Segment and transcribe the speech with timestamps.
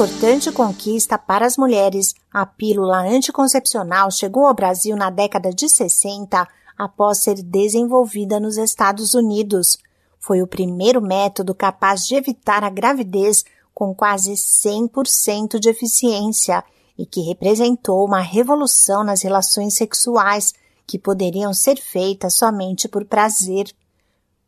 [0.00, 6.48] importante conquista para as mulheres, a pílula anticoncepcional chegou ao Brasil na década de 60
[6.78, 9.76] após ser desenvolvida nos Estados Unidos.
[10.18, 13.44] Foi o primeiro método capaz de evitar a gravidez
[13.74, 16.64] com quase 100% de eficiência
[16.96, 20.54] e que representou uma revolução nas relações sexuais
[20.86, 23.70] que poderiam ser feitas somente por prazer.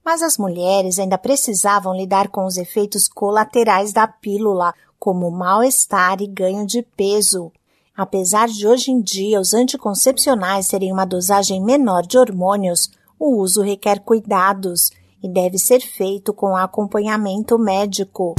[0.03, 4.73] Mas as mulheres ainda precisavam lidar com os efeitos colaterais da pílula,
[5.03, 7.51] como mal-estar e ganho de peso.
[7.97, 13.63] Apesar de hoje em dia os anticoncepcionais terem uma dosagem menor de hormônios, o uso
[13.63, 18.37] requer cuidados e deve ser feito com acompanhamento médico.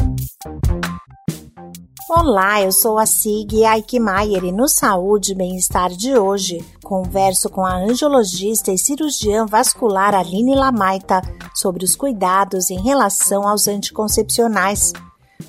[2.10, 7.66] Olá, eu sou a Sig Aikmaier e no Saúde e Bem-Estar de hoje converso com
[7.66, 11.22] a angiologista e cirurgiã vascular Aline Lamaita
[11.54, 14.94] sobre os cuidados em relação aos anticoncepcionais.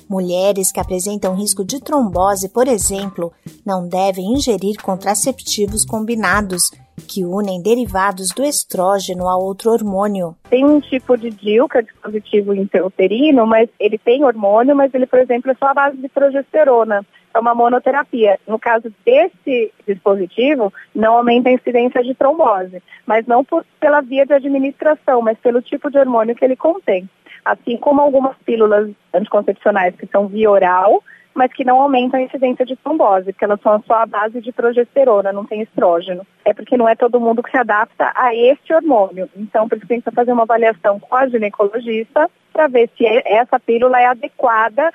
[0.07, 3.33] Mulheres que apresentam risco de trombose, por exemplo,
[3.65, 6.71] não devem ingerir contraceptivos combinados
[7.07, 10.35] que unem derivados do estrógeno a outro hormônio.
[10.49, 15.05] Tem um tipo de DIU, que é dispositivo intrauterino, mas ele tem hormônio, mas ele,
[15.05, 17.05] por exemplo, é só a base de progesterona.
[17.33, 18.39] É uma monoterapia.
[18.47, 24.25] No caso desse dispositivo, não aumenta a incidência de trombose, mas não por, pela via
[24.25, 27.09] de administração, mas pelo tipo de hormônio que ele contém.
[27.45, 31.03] Assim como algumas pílulas anticoncepcionais que são via oral,
[31.35, 34.53] mas que não aumentam a incidência de trombose, porque elas são só a base de
[34.53, 36.25] progesterona, não tem estrógeno.
[36.45, 39.29] É porque não é todo mundo que se adapta a este hormônio.
[39.35, 44.91] Então, precisa fazer uma avaliação com a ginecologista para ver se essa pílula é adequada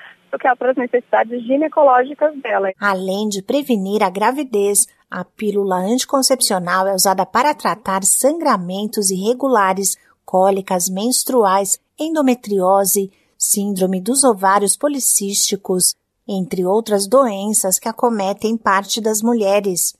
[0.57, 2.71] para as necessidades ginecológicas dela.
[2.79, 10.89] Além de prevenir a gravidez, a pílula anticoncepcional é usada para tratar sangramentos irregulares, cólicas
[10.89, 15.95] menstruais, endometriose, síndrome dos ovários policísticos,
[16.27, 19.95] entre outras doenças que acometem parte das mulheres.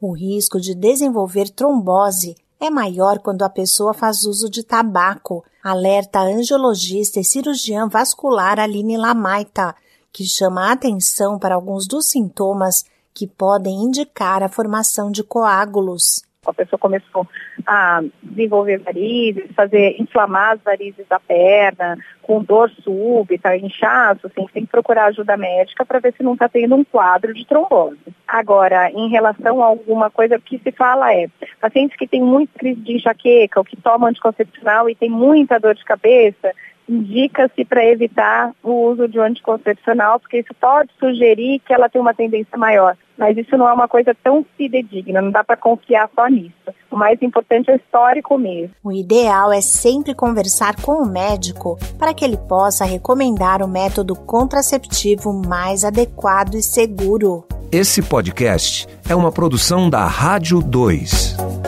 [0.00, 6.20] O risco de desenvolver trombose é maior quando a pessoa faz uso de tabaco, alerta
[6.20, 9.74] a angiologista e cirurgiã vascular Aline Lamaita,
[10.12, 16.22] que chama a atenção para alguns dos sintomas que podem indicar a formação de coágulos
[16.50, 17.26] a pessoa começou
[17.66, 24.64] a desenvolver varizes, fazer inflamar as varizes da perna, com dor súbita, inchaço, assim, tem
[24.64, 27.98] que procurar ajuda médica para ver se não está tendo um quadro de trombose.
[28.26, 31.28] Agora, em relação a alguma coisa que se fala é,
[31.60, 35.74] pacientes que têm muita crise de enxaqueca ou que tomam anticoncepcional e têm muita dor
[35.74, 36.52] de cabeça,
[36.88, 42.00] indica-se para evitar o uso de um anticoncepcional, porque isso pode sugerir que ela tem
[42.00, 42.96] uma tendência maior.
[43.18, 46.52] Mas isso não é uma coisa tão fidedigna, não dá para confiar só nisso.
[46.90, 48.74] O mais importante é o histórico mesmo.
[48.84, 54.14] O ideal é sempre conversar com o médico para que ele possa recomendar o método
[54.14, 57.44] contraceptivo mais adequado e seguro.
[57.72, 61.65] Esse podcast é uma produção da Rádio 2.